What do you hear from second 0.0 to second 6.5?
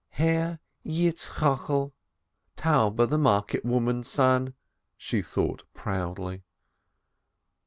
"Her Yitzchokel, Taube the market woman's son," she thought proudly.